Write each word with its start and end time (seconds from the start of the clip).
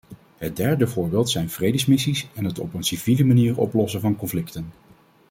Het 0.37 0.55
derde 0.55 0.87
voorbeeld 0.87 1.29
zijn 1.29 1.49
vredesmissies 1.49 2.27
en 2.33 2.43
het 2.43 2.59
op 2.59 2.73
een 2.73 2.83
civiele 2.83 3.23
manier 3.23 3.57
oplossen 3.57 4.01
van 4.01 4.15
conflicten. 4.15 4.71